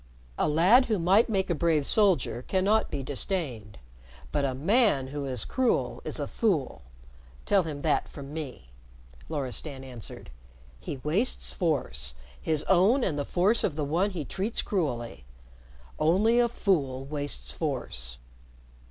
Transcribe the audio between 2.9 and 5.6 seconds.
disdained, but a man who is